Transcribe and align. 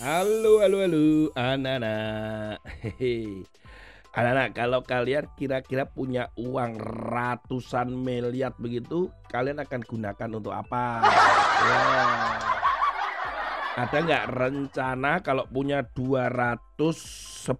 Halo, 0.00 0.64
halo, 0.64 0.80
halo, 0.80 1.28
anak-anak. 1.36 2.64
Anak-anak, 4.16 4.48
kalau 4.56 4.80
kalian 4.80 5.28
kira-kira 5.36 5.84
punya 5.84 6.32
uang 6.40 6.80
ratusan 7.12 7.92
miliar 7.92 8.56
begitu, 8.56 9.12
kalian 9.28 9.60
akan 9.60 9.84
gunakan 9.84 10.30
untuk 10.32 10.56
apa? 10.56 11.04
Ya. 11.68 11.84
Ada 13.84 13.96
nggak 14.00 14.32
rencana 14.32 15.20
kalau 15.20 15.44
punya 15.52 15.84
211 15.92 17.52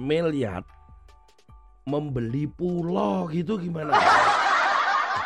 miliar 0.00 0.64
membeli 1.84 2.48
pulau 2.48 3.28
gitu 3.28 3.60
gimana? 3.60 3.92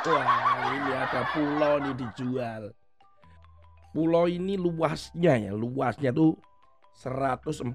Wah, 0.03 0.67
ini 0.67 0.98
ada 0.98 1.23
pulau 1.30 1.79
nih 1.79 1.95
dijual. 1.95 2.75
Pulau 3.91 4.30
ini 4.30 4.55
luasnya 4.55 5.35
ya, 5.35 5.53
luasnya 5.55 6.15
tuh 6.15 6.39
142.000 6.95 7.75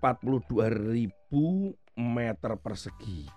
meter 2.00 2.52
persegi. 2.60 3.28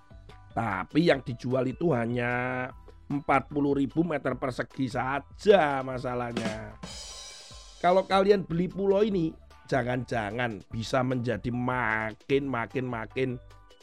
Tapi 0.54 1.00
yang 1.06 1.22
dijual 1.22 1.66
itu 1.70 1.90
hanya 1.94 2.66
40.000 3.10 3.88
meter 4.04 4.32
persegi 4.38 4.86
saja 4.90 5.80
masalahnya. 5.82 6.76
Kalau 7.78 8.04
kalian 8.04 8.42
beli 8.42 8.66
pulau 8.66 9.06
ini, 9.06 9.30
jangan-jangan 9.70 10.62
bisa 10.68 11.00
menjadi 11.06 11.50
makin 11.54 12.50
makin 12.50 12.84
makin 12.90 13.30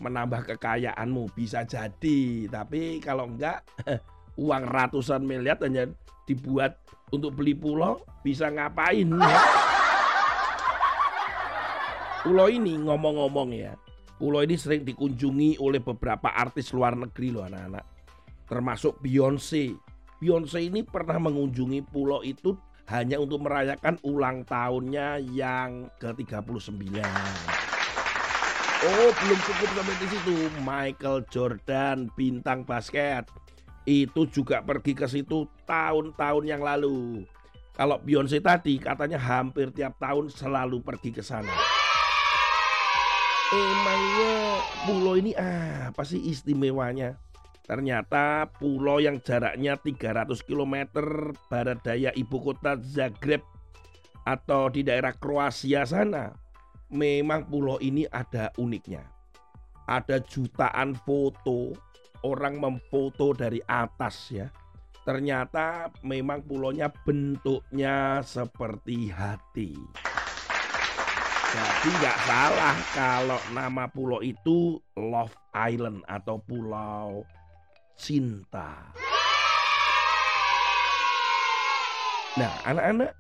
menambah 0.04 0.56
kekayaanmu 0.56 1.32
bisa 1.34 1.64
jadi. 1.64 2.52
Tapi 2.52 3.00
kalau 3.00 3.32
enggak 3.32 3.64
uang 4.36 4.64
ratusan 4.68 5.24
miliar 5.24 5.60
hanya 5.64 5.88
dibuat 6.28 6.80
untuk 7.12 7.38
beli 7.38 7.56
pulau 7.56 8.04
bisa 8.22 8.50
ngapain 8.52 9.08
ya? 9.08 9.40
Pulau 12.26 12.50
ini 12.50 12.74
ngomong-ngomong 12.82 13.54
ya, 13.54 13.78
pulau 14.18 14.42
ini 14.42 14.58
sering 14.58 14.82
dikunjungi 14.82 15.62
oleh 15.62 15.78
beberapa 15.78 16.34
artis 16.34 16.74
luar 16.74 16.98
negeri 16.98 17.30
loh 17.30 17.46
anak-anak. 17.46 17.86
Termasuk 18.50 18.98
Beyonce. 18.98 19.78
Beyonce 20.18 20.58
ini 20.58 20.82
pernah 20.82 21.22
mengunjungi 21.22 21.86
pulau 21.86 22.26
itu 22.26 22.58
hanya 22.90 23.22
untuk 23.22 23.46
merayakan 23.46 24.02
ulang 24.02 24.42
tahunnya 24.46 25.22
yang 25.34 25.90
ke-39. 26.02 27.02
Oh, 28.86 29.10
belum 29.10 29.40
cukup 29.42 29.70
sampai 29.74 29.96
di 29.98 30.08
situ. 30.14 30.38
Michael 30.62 31.26
Jordan, 31.34 32.10
bintang 32.14 32.62
basket, 32.62 33.26
itu 33.86 34.26
juga 34.26 34.66
pergi 34.66 34.98
ke 34.98 35.06
situ 35.06 35.46
tahun-tahun 35.70 36.44
yang 36.50 36.62
lalu. 36.66 37.22
Kalau 37.78 38.02
Beyonce 38.02 38.42
tadi 38.42 38.82
katanya 38.82 39.22
hampir 39.22 39.70
tiap 39.70 40.02
tahun 40.02 40.34
selalu 40.34 40.82
pergi 40.82 41.14
ke 41.14 41.22
sana. 41.22 41.54
Emangnya 43.54 44.36
pulau 44.90 45.16
ini 45.16 45.38
apa 45.38 46.02
sih 46.02 46.18
istimewanya? 46.18 47.22
Ternyata 47.66 48.50
pulau 48.58 48.98
yang 49.02 49.22
jaraknya 49.22 49.78
300 49.78 50.34
km 50.46 50.76
barat 51.50 51.78
daya 51.86 52.10
ibu 52.18 52.42
kota 52.42 52.78
Zagreb 52.82 53.42
atau 54.26 54.70
di 54.70 54.82
daerah 54.82 55.14
Kroasia 55.14 55.86
sana. 55.86 56.34
Memang 56.90 57.46
pulau 57.50 57.78
ini 57.82 58.06
ada 58.10 58.50
uniknya. 58.58 59.06
Ada 59.86 60.22
jutaan 60.26 60.98
foto 61.06 61.74
orang 62.26 62.58
memfoto 62.58 63.38
dari 63.38 63.62
atas 63.70 64.34
ya. 64.34 64.50
Ternyata 65.06 65.94
memang 66.02 66.42
pulaunya 66.42 66.90
bentuknya 66.90 68.26
seperti 68.26 69.14
hati. 69.14 69.78
Jadi 71.56 71.90
nggak 72.02 72.20
salah 72.26 72.76
kalau 72.92 73.42
nama 73.54 73.86
pulau 73.86 74.20
itu 74.26 74.82
Love 74.98 75.38
Island 75.54 76.02
atau 76.10 76.42
Pulau 76.42 77.24
Cinta. 77.96 78.92
Nah, 82.36 82.52
anak-anak, 82.68 83.16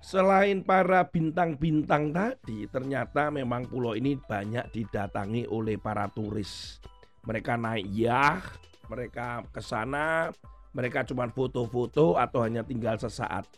selain 0.00 0.64
para 0.64 1.04
bintang-bintang 1.04 2.16
tadi, 2.16 2.64
ternyata 2.72 3.28
memang 3.28 3.68
pulau 3.68 3.92
ini 3.92 4.16
banyak 4.16 4.72
didatangi 4.72 5.44
oleh 5.52 5.76
para 5.76 6.08
turis. 6.08 6.80
Mereka 7.24 7.56
naik 7.56 7.88
yacht, 7.88 8.60
mereka 8.88 9.42
ke 9.48 9.60
sana, 9.64 10.28
mereka 10.76 11.06
cuma 11.08 11.24
foto-foto 11.32 12.20
atau 12.20 12.44
hanya 12.44 12.60
tinggal 12.60 13.00
sesaat. 13.00 13.48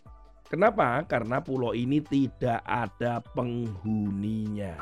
Kenapa? 0.46 1.02
Karena 1.10 1.42
pulau 1.42 1.74
ini 1.74 1.98
tidak 1.98 2.62
ada 2.62 3.18
penghuninya. 3.34 4.78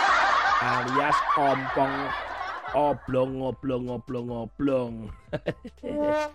Alias 0.76 1.16
kompong 1.32 1.94
oblong 2.76 3.40
ngoblong 3.40 3.88
ngoblong 3.88 4.26
ngoblong. 4.28 4.92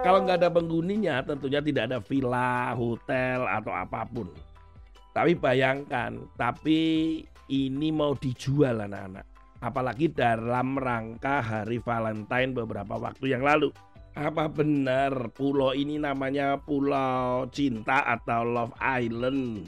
Kalau 0.00 0.18
nggak 0.24 0.38
ada 0.40 0.48
penghuninya 0.48 1.20
tentunya 1.26 1.60
tidak 1.60 1.92
ada 1.92 1.98
villa, 2.00 2.72
hotel 2.72 3.44
atau 3.44 3.72
apa 3.76 4.08
pun. 4.08 4.32
Tapi 5.12 5.36
bayangkan, 5.36 6.24
tapi 6.40 6.80
ini 7.52 7.88
mau 7.92 8.16
dijual 8.16 8.80
anak-anak. 8.84 9.35
Apalagi 9.66 10.14
dalam 10.14 10.78
rangka 10.78 11.42
hari 11.42 11.82
Valentine 11.82 12.54
beberapa 12.54 12.94
waktu 13.02 13.34
yang 13.34 13.42
lalu. 13.42 13.74
Apa 14.14 14.46
benar 14.46 15.34
pulau 15.34 15.74
ini 15.74 15.98
namanya 15.98 16.54
Pulau 16.54 17.50
Cinta 17.50 18.06
atau 18.06 18.46
Love 18.46 18.78
Island? 18.78 19.66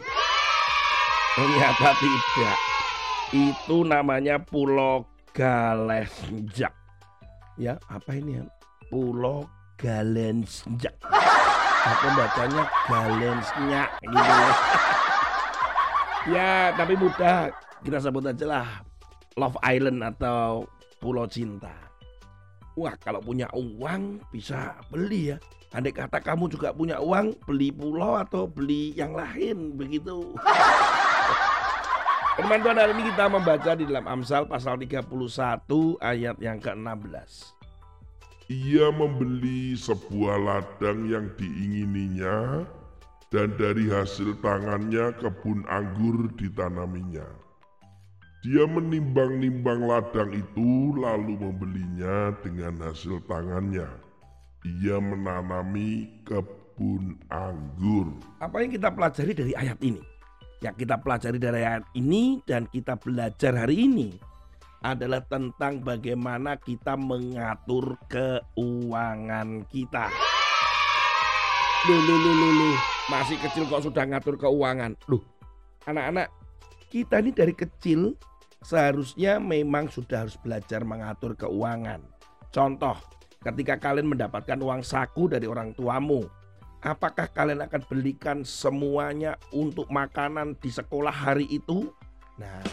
Ternyata 1.34 1.88
tidak. 1.98 2.58
Itu 3.34 3.82
namanya 3.82 4.38
Pulau 4.38 5.02
Galenjak. 5.34 6.70
Ya, 7.58 7.74
apa 7.90 8.14
ini 8.14 8.38
ya? 8.38 8.46
Pulau 8.94 9.50
Galenjak. 9.74 10.94
Atau 11.82 12.08
bacanya 12.14 12.70
Galensnyak 12.86 13.88
gitu 14.06 14.30
ya. 14.30 14.50
ya, 16.38 16.52
tapi 16.78 16.94
mudah. 16.94 17.50
Kita 17.82 17.98
sebut 17.98 18.22
aja 18.22 18.46
lah 18.46 18.88
Love 19.38 19.58
Island 19.62 20.02
atau 20.02 20.66
Pulau 20.98 21.30
Cinta. 21.30 21.70
Wah, 22.74 22.94
kalau 22.98 23.22
punya 23.22 23.46
uang 23.54 24.18
bisa 24.34 24.74
beli 24.90 25.34
ya. 25.34 25.38
Andai 25.70 25.94
kata 25.94 26.18
kamu 26.18 26.50
juga 26.50 26.72
punya 26.72 26.96
uang, 26.96 27.36
beli 27.44 27.68
pulau 27.68 28.16
atau 28.16 28.48
beli 28.48 28.96
yang 28.96 29.12
lain 29.12 29.76
begitu. 29.76 30.32
Teman-teman 32.38 32.78
hari 32.78 32.92
ini 32.94 33.02
kita 33.12 33.26
membaca 33.26 33.70
di 33.74 33.84
dalam 33.84 34.06
Amsal 34.06 34.46
pasal 34.46 34.78
31 34.78 35.10
ayat 35.98 36.38
yang 36.38 36.62
ke-16. 36.62 37.58
Ia 38.48 38.88
membeli 38.94 39.76
sebuah 39.76 40.40
ladang 40.40 41.04
yang 41.10 41.28
diingininya 41.36 42.64
dan 43.28 43.52
dari 43.60 43.92
hasil 43.92 44.40
tangannya 44.40 45.12
kebun 45.20 45.68
anggur 45.68 46.32
ditanaminya. 46.38 47.28
Dia 48.38 48.70
menimbang-nimbang 48.70 49.82
ladang 49.82 50.30
itu 50.30 50.94
lalu 50.94 51.34
membelinya 51.42 52.30
dengan 52.38 52.78
hasil 52.86 53.18
tangannya. 53.26 53.90
Ia 54.62 55.02
menanami 55.02 56.22
kebun 56.22 57.18
anggur. 57.34 58.14
Apa 58.38 58.62
yang 58.62 58.70
kita 58.70 58.94
pelajari 58.94 59.34
dari 59.34 59.52
ayat 59.58 59.82
ini? 59.82 59.98
Yang 60.62 60.86
kita 60.86 61.02
pelajari 61.02 61.38
dari 61.42 61.66
ayat 61.66 61.82
ini 61.98 62.38
dan 62.46 62.70
kita 62.70 62.94
belajar 62.94 63.58
hari 63.58 63.90
ini 63.90 64.14
adalah 64.86 65.18
tentang 65.26 65.82
bagaimana 65.82 66.54
kita 66.62 66.94
mengatur 66.94 67.98
keuangan 68.06 69.66
kita. 69.66 70.14
Loh, 71.90 72.00
loh, 72.06 72.18
loh, 72.22 72.34
loh, 72.38 72.52
loh. 72.54 72.76
Masih 73.10 73.34
kecil 73.42 73.66
kok 73.66 73.82
sudah 73.82 74.06
ngatur 74.06 74.38
keuangan. 74.38 74.94
Loh, 75.10 75.26
anak-anak, 75.90 76.30
kita 76.88 77.20
ini 77.20 77.30
dari 77.36 77.52
kecil 77.52 78.16
seharusnya 78.64 79.38
memang 79.38 79.92
sudah 79.92 80.26
harus 80.26 80.36
belajar 80.40 80.82
mengatur 80.82 81.36
keuangan. 81.36 82.02
Contoh, 82.48 82.96
ketika 83.44 83.76
kalian 83.78 84.08
mendapatkan 84.08 84.58
uang 84.58 84.82
saku 84.82 85.28
dari 85.30 85.44
orang 85.44 85.76
tuamu, 85.76 86.24
apakah 86.82 87.28
kalian 87.30 87.62
akan 87.68 87.82
belikan 87.86 88.38
semuanya 88.42 89.36
untuk 89.52 89.86
makanan 89.92 90.56
di 90.58 90.72
sekolah 90.72 91.12
hari 91.12 91.46
itu? 91.52 91.92
Nah, 92.40 92.64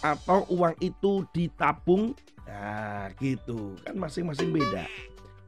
atau 0.00 0.48
uang 0.48 0.74
itu 0.80 1.28
ditabung? 1.36 2.16
Nah, 2.48 3.12
gitu. 3.20 3.76
Kan 3.84 4.00
masing-masing 4.00 4.52
beda. 4.52 4.88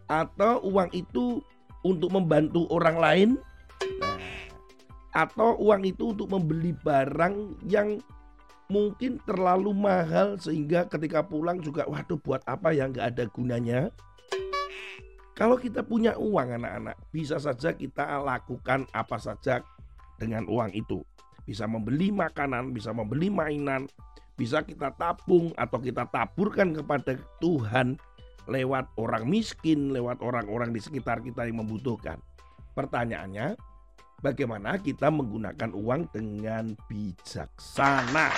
Atau 0.06 0.62
uang 0.70 0.92
itu 0.94 1.42
untuk 1.82 2.12
membantu 2.12 2.68
orang 2.68 2.96
lain? 3.00 3.30
Atau 5.16 5.56
uang 5.56 5.88
itu 5.88 6.12
untuk 6.12 6.28
membeli 6.28 6.76
barang 6.76 7.64
yang 7.64 7.96
mungkin 8.68 9.22
terlalu 9.24 9.72
mahal 9.72 10.36
sehingga 10.36 10.84
ketika 10.92 11.24
pulang 11.24 11.62
juga 11.64 11.88
waduh 11.88 12.20
buat 12.20 12.44
apa 12.44 12.76
ya 12.76 12.90
nggak 12.92 13.16
ada 13.16 13.24
gunanya. 13.32 13.88
Kalau 15.36 15.56
kita 15.56 15.84
punya 15.84 16.16
uang 16.16 16.60
anak-anak 16.60 16.96
bisa 17.12 17.40
saja 17.40 17.72
kita 17.72 18.20
lakukan 18.20 18.84
apa 18.92 19.16
saja 19.16 19.64
dengan 20.20 20.44
uang 20.48 20.72
itu. 20.76 21.00
bisa 21.46 21.62
membeli 21.62 22.10
makanan, 22.10 22.74
bisa 22.74 22.90
membeli 22.90 23.30
mainan, 23.30 23.86
bisa 24.34 24.66
kita 24.66 24.90
tabung 24.98 25.54
atau 25.54 25.78
kita 25.78 26.02
taburkan 26.10 26.74
kepada 26.74 27.14
Tuhan 27.38 27.94
lewat 28.50 28.90
orang 28.98 29.30
miskin, 29.30 29.94
lewat 29.94 30.26
orang-orang 30.26 30.74
di 30.74 30.82
sekitar 30.82 31.22
kita 31.22 31.46
yang 31.46 31.62
membutuhkan. 31.62 32.18
Pertanyaannya, 32.74 33.54
bagaimana 34.20 34.80
kita 34.80 35.12
menggunakan 35.12 35.70
uang 35.72 36.12
dengan 36.12 36.72
bijaksana? 36.88 38.28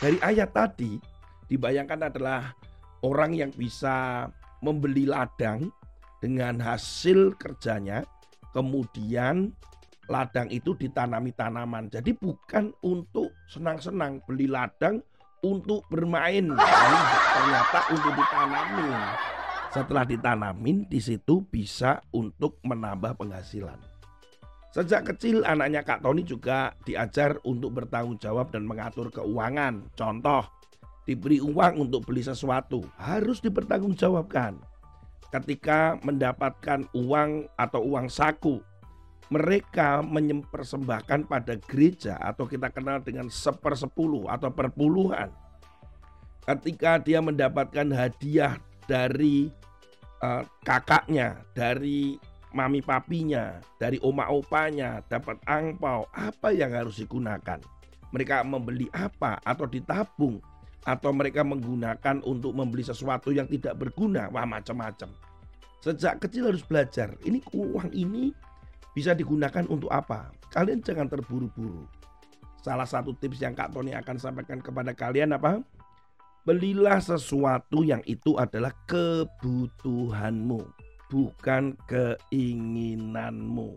Dari 0.00 0.16
ayat 0.24 0.50
tadi 0.56 0.96
dibayangkan 1.44 2.08
adalah 2.08 2.56
orang 3.04 3.36
yang 3.36 3.52
bisa 3.52 4.28
membeli 4.64 5.04
ladang 5.04 5.68
dengan 6.20 6.60
hasil 6.60 7.36
kerjanya, 7.36 8.04
kemudian 8.52 9.52
ladang 10.08 10.48
itu 10.52 10.76
ditanami 10.76 11.32
tanaman. 11.36 11.88
Jadi 11.88 12.16
bukan 12.16 12.72
untuk 12.84 13.32
senang-senang 13.48 14.20
beli 14.24 14.48
ladang 14.48 15.00
untuk 15.40 15.84
bermain, 15.88 16.44
ternyata 17.32 17.78
untuk 17.92 18.12
ditanami. 18.12 18.88
Setelah 19.70 20.02
ditanamin 20.02 20.90
di 20.90 20.98
situ 20.98 21.46
bisa 21.46 22.02
untuk 22.10 22.58
menambah 22.66 23.14
penghasilan. 23.14 23.78
Sejak 24.70 25.14
kecil 25.14 25.46
anaknya 25.46 25.82
Kak 25.82 26.02
Tony 26.02 26.22
juga 26.26 26.74
diajar 26.86 27.38
untuk 27.46 27.78
bertanggung 27.78 28.18
jawab 28.18 28.50
dan 28.50 28.66
mengatur 28.66 29.10
keuangan. 29.10 29.86
Contoh, 29.98 30.46
diberi 31.06 31.42
uang 31.42 31.86
untuk 31.86 32.06
beli 32.06 32.22
sesuatu 32.22 32.82
harus 32.98 33.42
dipertanggungjawabkan. 33.42 34.58
Ketika 35.30 35.98
mendapatkan 36.02 36.90
uang 36.90 37.50
atau 37.54 37.82
uang 37.82 38.10
saku, 38.10 38.62
mereka 39.30 40.02
mempersembahkan 40.02 41.30
pada 41.30 41.54
gereja 41.70 42.18
atau 42.18 42.46
kita 42.46 42.70
kenal 42.74 42.98
dengan 42.98 43.30
sepersepuluh 43.30 44.26
atau 44.26 44.50
perpuluhan. 44.50 45.30
Ketika 46.42 46.98
dia 46.98 47.22
mendapatkan 47.22 47.86
hadiah 47.94 48.58
dari 48.90 49.46
uh, 50.26 50.42
kakaknya, 50.66 51.38
dari 51.54 52.18
mami 52.50 52.82
papinya, 52.82 53.62
dari 53.78 54.02
oma 54.02 54.26
opanya, 54.26 54.98
dapat 55.06 55.38
angpau, 55.46 56.10
apa 56.10 56.50
yang 56.50 56.74
harus 56.74 56.98
digunakan? 56.98 57.62
Mereka 58.10 58.42
membeli 58.42 58.90
apa 58.90 59.38
atau 59.46 59.70
ditabung 59.70 60.42
atau 60.82 61.14
mereka 61.14 61.46
menggunakan 61.46 62.18
untuk 62.26 62.50
membeli 62.50 62.82
sesuatu 62.82 63.30
yang 63.30 63.46
tidak 63.46 63.78
berguna, 63.78 64.26
wah 64.34 64.42
macam-macam. 64.42 65.14
Sejak 65.78 66.18
kecil 66.18 66.50
harus 66.50 66.66
belajar, 66.66 67.14
ini 67.22 67.38
uang 67.54 67.94
ini 67.94 68.34
bisa 68.90 69.14
digunakan 69.14 69.62
untuk 69.70 69.88
apa? 69.94 70.34
Kalian 70.50 70.82
jangan 70.82 71.06
terburu-buru. 71.06 71.86
Salah 72.60 72.84
satu 72.84 73.14
tips 73.14 73.40
yang 73.40 73.54
Kak 73.54 73.72
Tony 73.72 73.94
akan 73.94 74.18
sampaikan 74.18 74.58
kepada 74.58 74.90
kalian 74.92 75.32
apa? 75.38 75.62
Belilah 76.40 77.04
sesuatu 77.04 77.84
yang 77.84 78.00
itu 78.08 78.40
adalah 78.40 78.72
kebutuhanmu 78.88 80.64
bukan 81.10 81.74
keinginanmu. 81.90 83.76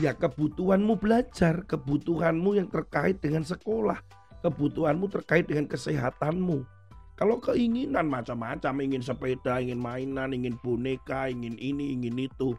Ya 0.00 0.16
kebutuhanmu 0.16 0.96
belajar, 0.96 1.68
kebutuhanmu 1.68 2.56
yang 2.56 2.72
terkait 2.72 3.20
dengan 3.20 3.44
sekolah, 3.44 4.00
kebutuhanmu 4.40 5.04
terkait 5.12 5.44
dengan 5.44 5.68
kesehatanmu. 5.68 6.64
Kalau 7.12 7.36
keinginan 7.44 8.08
macam-macam, 8.08 8.72
ingin 8.80 9.04
sepeda, 9.04 9.60
ingin 9.60 9.76
mainan, 9.76 10.32
ingin 10.32 10.56
boneka, 10.64 11.28
ingin 11.28 11.60
ini, 11.60 11.92
ingin 11.92 12.24
itu. 12.24 12.56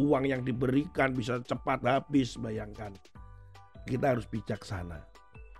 Uang 0.00 0.24
yang 0.24 0.40
diberikan 0.48 1.12
bisa 1.12 1.44
cepat 1.44 1.84
habis, 1.84 2.40
bayangkan. 2.40 2.96
Kita 3.84 4.16
harus 4.16 4.24
bijaksana. 4.24 5.15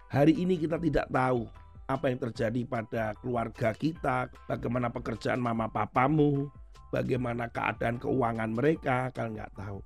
Hari 0.06 0.38
ini 0.38 0.54
kita 0.54 0.78
tidak 0.78 1.10
tahu 1.10 1.50
apa 1.86 2.10
yang 2.10 2.18
terjadi 2.18 2.60
pada 2.66 3.14
keluarga 3.18 3.74
kita, 3.74 4.30
bagaimana 4.46 4.90
pekerjaan 4.90 5.42
mama 5.42 5.66
papamu, 5.66 6.46
bagaimana 6.94 7.50
keadaan 7.50 7.98
keuangan 7.98 8.50
mereka, 8.54 9.10
kalian 9.10 9.42
nggak 9.42 9.54
tahu. 9.58 9.78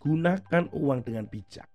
Gunakan 0.00 0.64
uang 0.72 1.00
dengan 1.04 1.24
bijak. 1.28 1.68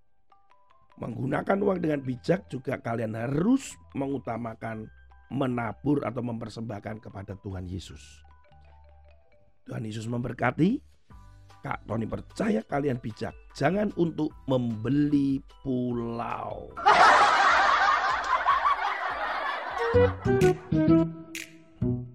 Menggunakan 0.97 1.57
uang 1.61 1.79
dengan 1.81 2.01
bijak 2.01 2.45
juga 2.49 2.77
kalian 2.77 3.17
harus 3.17 3.73
mengutamakan 3.97 4.85
menabur 5.33 6.05
atau 6.05 6.21
mempersembahkan 6.21 7.01
kepada 7.01 7.33
Tuhan 7.41 7.65
Yesus. 7.65 8.01
Tuhan 9.65 9.85
Yesus 9.85 10.05
memberkati. 10.09 10.89
Kak 11.61 11.85
Tony 11.85 12.09
percaya 12.09 12.65
kalian 12.65 12.97
bijak. 12.97 13.37
Jangan 13.53 13.93
untuk 13.93 14.33
membeli 14.49 15.37
pulau. 15.61 16.73
Thank 19.93 20.71
you. 20.71 22.10